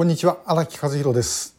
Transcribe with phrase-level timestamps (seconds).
[0.00, 1.58] こんにちは荒木和弘です。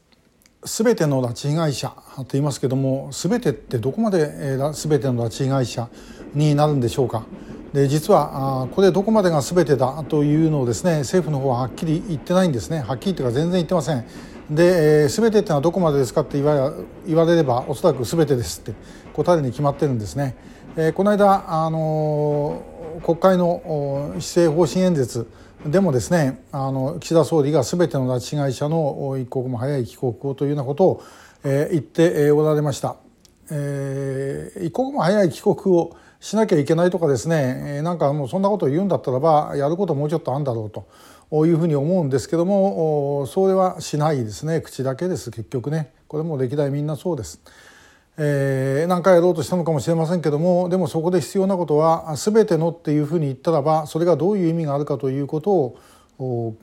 [0.66, 5.90] すべての拉致被害者と言いますけどもすべてってどこまですべての拉致被害者
[6.34, 7.24] になるんでしょうか？
[7.72, 12.80] で実はこれどこまでがすべてだというのをですね政府の方ははっきり言ってないんですね。
[12.80, 14.06] はっきりというか全然言ってません。
[14.50, 16.22] で、すべてってのはどこまでですか？
[16.22, 16.74] って言わ
[17.06, 18.74] れればおそらくすべてですって
[19.14, 20.36] 答えるに決まってるんですね、
[20.76, 22.64] えー、この間あの
[23.04, 25.28] 国会の施政方針演説
[25.66, 31.04] でもですねあの岸田総理がすべての拉致被害者の一刻も早い帰国をというようなことを、
[31.44, 32.98] えー、言っておられました、
[33.52, 44.62] えー、一刻も早い帰国をしなきゃいけないとかですね、えー、なんかもうそんなことを言うんだったらばやることもうちょっとあるんだろうというふうに思うんですけどもそれはしないですね。
[44.62, 45.32] 口だけです。
[45.32, 45.94] 結局ね。
[46.08, 47.42] これも歴代みんなそうです。
[48.24, 55.76] えー、何回やろうとしたのかもしれませんけどもでもそこで必要なことは全てのっていうふうに言ったらばそれがどういう意味があるかということ
[56.20, 56.56] を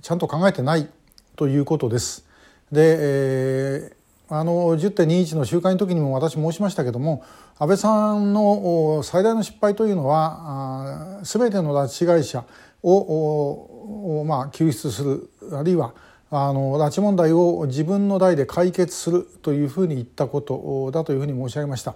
[0.00, 0.88] ちゃんと考えてない
[1.34, 2.24] ということです。
[2.70, 7.24] で、えー、あの10.21の集会の時にも私申しましたけども
[7.58, 12.44] 安倍さんの最大の失敗というのは全ての拉致被害者
[12.84, 15.92] をまあ、救出するあるいは
[16.30, 21.94] あの拉致問題を自分の代で解決するというふうに言ったことだというふうに申し上げました。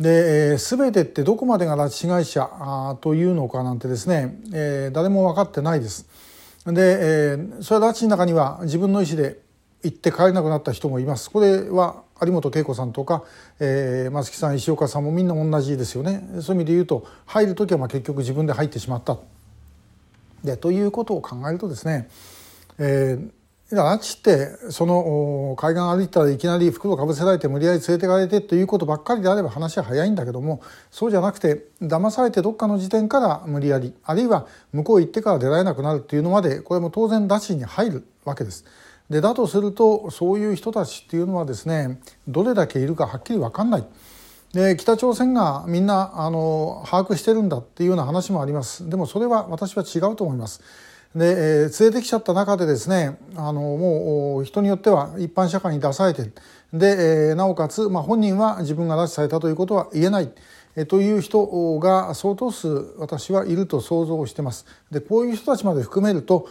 [0.00, 6.06] で、全てってどこまでが拉致被害者というのかなんてですね、えー、誰も分かってないです。
[6.66, 9.38] で、えー、それは拉致の中には自分の意思で
[9.84, 11.30] 行って帰れなくなった人もいます。
[11.30, 13.22] これは有本恵子さんとか、
[13.60, 16.26] えー、松木さん石岡さんもみんな同じですよね。
[16.40, 19.18] そういう意味で言うと入る時はまあ結局自分で入ってしまった。
[20.42, 22.08] でということを考えるとですね、
[22.78, 23.30] えー
[23.74, 38.64] 拉致ってその海岸歩いたらいきなり服をかぶせられて無理やり連れてかれてということばっかりであれば話は早いんだけどもそうじゃなくて騙されてどっかの時点から無理やりあるいは向こう行ってから出られなくなるっていうのまでこれも当然拉致に入るわけです。
[39.10, 43.84] でだとするとそういう人たちっていうのはですねどれだけいるかはっきり分かんない。
[44.52, 50.60] で北朝鮮がみんなあの把握してるんだっていうような話もありますでもそれは私は違うと思います。
[51.14, 56.22] で、えー、連れてきちゃった中でですねあのもう人によっては一般社会に出されて
[56.72, 60.32] で、えー、なおかつ、まあ、本人は自分が拉致されたということは言えない。
[60.74, 64.64] えという人が相当数私はいると想像してます。
[64.90, 66.48] でこういう人たちまで含めると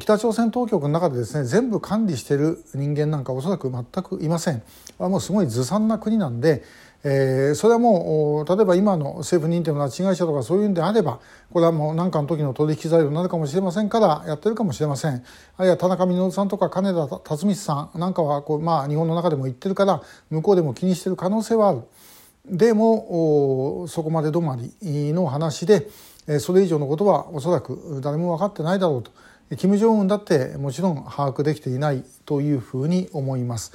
[0.00, 4.62] 北朝鮮当局の中でですね全部管理している人間なんかおそらく全くいません。
[4.98, 6.64] もうすごいずさんな国なんで
[7.02, 11.18] えー、それはもう例えば今の政府認定の拉致被害者とかそういうんであれば
[11.50, 15.24] これはもう何かの時の取引材料になるかもしれませんからやってるかもしれません。
[15.56, 21.82] あるいは田中稔さんとか金田辰光さんなんかはこう、まあ、日本の中でも言ってるから向こうでも気にしてる可能性はある。
[22.46, 25.88] でもそこまで止まりの話で
[26.40, 29.10] それ以上のことはおそらく誰も分かってないだろうと。
[29.56, 33.72] 金正恩だってもちろん把握できていないというふうに思います。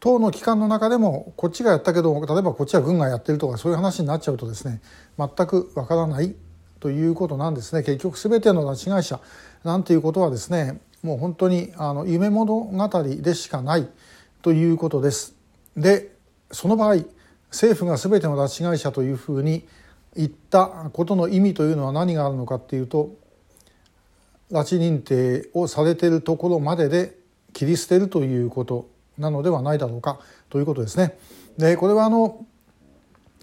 [0.00, 4.80] 党の機関の中でもこっちがやったけど例えばこっちは軍がやってるとかそういう話になっちゃうとですね
[5.18, 6.34] 全くわからない
[6.80, 9.20] ということなんですね結局全ての拉致被害者
[9.64, 13.88] なんていうことはですねもう本当にあの夢物語でしかない
[14.42, 15.34] ということです。
[15.76, 16.12] で
[16.50, 17.04] その場合
[17.50, 19.66] 政府が全ての拉致被害者というふうに
[20.16, 23.14] 言ったことの意味というのは何があるのかっていうと
[24.50, 27.16] 拉致認定をされているところまでで
[27.52, 31.18] 切り捨てるということなのではないだろうかということですね。
[31.56, 32.46] でこれはあの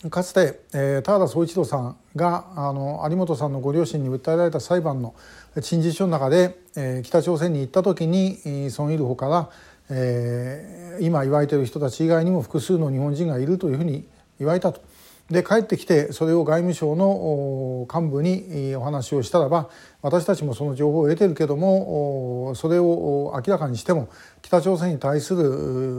[0.10, 5.16] かつて、えー、田原総一郎さんがあの有本さんのご両親に訴えられた裁判の
[5.62, 9.50] 陳述書の中で、えー、北朝鮮に行った時にソン・イルホから、
[9.90, 14.06] えー、今言われている人たち以外にも複数の日本人がいるというふうに
[14.38, 14.82] 言われたと。
[15.30, 19.70] で帰ってきてそれを外務省の幹部にお話をしたらば
[20.04, 24.08] 私たちもその情報を得てるけどもそれを明らかにしても
[24.44, 25.44] 北朝鮮に対する、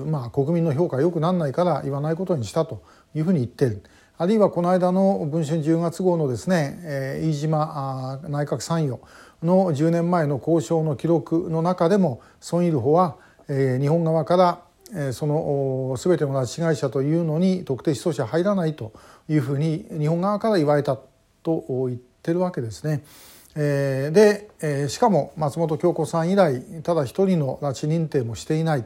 [0.06, 2.84] まあ、国民の評価良くならないから言わないことにしたと
[3.16, 3.82] いうふうに言ってる。
[4.18, 8.98] あるいはこの間の文春10月号のですね、え飯島内閣参与
[9.42, 13.16] の10年前の交渉の記録の中でもソン・イルホは、
[13.48, 14.65] え日本側から
[15.12, 18.92] その全ての拉致被害者というのに特定失踪者入らないと
[19.28, 20.96] いうふうに日本側から言われた
[21.42, 23.02] と言ってるわけですね。
[23.54, 24.48] で
[24.88, 28.84] しかも松本京子さん以来ただ一人の拉致認定もしていない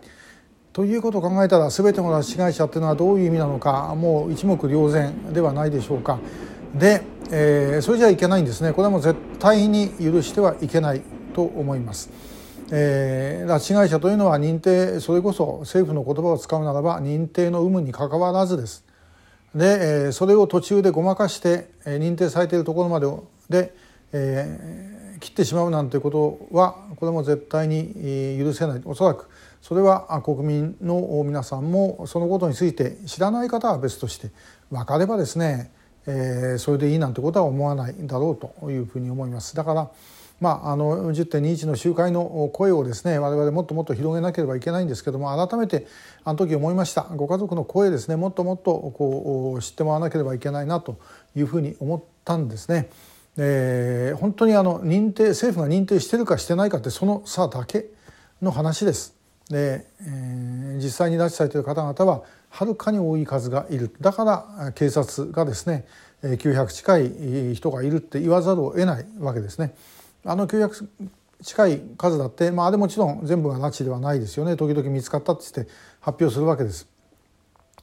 [0.73, 6.19] ということを考えたら全ての拉致被害者っていうのはどういう意味なのかもう一目瞭然ではないでしょうか。
[6.75, 11.03] で、え、それじゃいけないんですねこれはもう絶対に許してはいけない
[11.35, 12.11] と思います。
[12.72, 18.84] えー、拉致被害者というのは認定それこそ政府の言葉を使うならば認定の有無にかかわらずです。
[19.55, 23.06] で、えー、それを途中でごまかして、えー、認定されているところまで
[23.49, 23.75] で、
[24.12, 29.28] え切ってしまうなんてことはこれも絶対に許せないおそらく
[29.61, 34.31] それは国民の皆さんもそのことについて知らない方は別として
[34.70, 35.70] 分かればですね、
[36.06, 39.55] えー、それでいいなんてことは思わないだろうというふうに思います。
[39.55, 39.90] だから
[40.40, 45.87] まあ、あの10.21の集会の声をですね我々もっともっと広げなければいけないんですけども改めて
[46.25, 50.98] あの時思いましたご家族の声ですねもっともっとこう知ってもらわなければいけないなと
[51.37, 52.88] いうふうに思ったんですね。
[53.37, 57.90] えー、本当にあの認定政府が認定してるかしてないかってその差だけ
[58.43, 59.14] の話です。
[59.48, 65.86] で、えー、実際に拉致されている方々ははるかに多い数がいるだから警察がですね
[66.22, 69.75] 900近い人がいるって言わざるを得ないわけですね。
[70.25, 70.88] あの900
[71.43, 76.88] 近い数だって、まあ、あれもちろん全部が拉致ではないですよね時々見つかったって言って発表するわけです。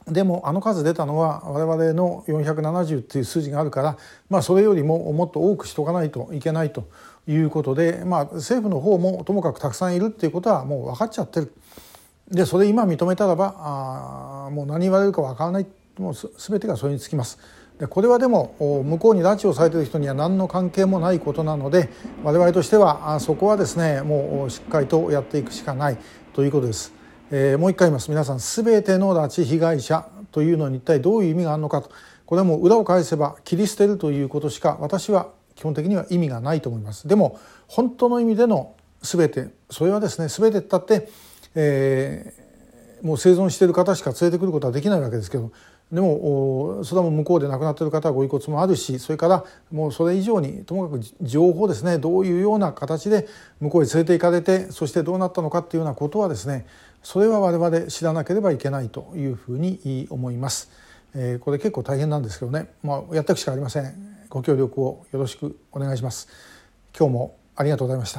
[0.07, 3.97] でもあの数出たのは我々の470っていう数字があるから、
[4.29, 6.87] まあ、それよりももっと多くしとかないといけないと
[7.27, 11.53] いうことで、まあ、政府の方もともかくたくさんいるっていうことはもう分かっちゃってる。
[12.31, 15.65] でそれ今認めたらばあもう何言われるか分からない
[15.97, 17.39] もう全てがそれにつきます。
[17.79, 21.89] でこれはでも向こうに拉致をされている人には何の関係もないことなので
[22.23, 25.97] 我々としてはそこはですねもうしっかりとやっていくしかない
[26.33, 26.93] ということです。
[27.29, 31.91] えー、もう一回言います皆さん全ての拉致被害者というのに一体どういう意味があるのかと
[32.25, 37.07] これはもう裏を返せば切り捨てるということしか私は基本的には意味がないと思います。
[37.07, 41.09] でも本当の意味での全てそれはですね全てったって、
[41.55, 42.46] えー、
[43.01, 45.51] もう生存している方しか連れてくることはできないわけですけど
[45.91, 53.27] でもそれはもう向こうで亡くなっている方はご遺骨もあるしそれからもうそれ以上にともかく情報ですねどういうような形で
[53.61, 56.65] 向こうへ連れて行かれてそしてどうなったのかっていうようなことはですね
[57.03, 60.69] それは我々知らなければいけないというふうに思います。
[61.15, 63.93] え、これ結構大変なんですけどね、まあ、やっていくしかありません。
[64.29, 66.27] ご協力をよろしくお願いします。
[66.97, 68.15] 今日もありがとうございました。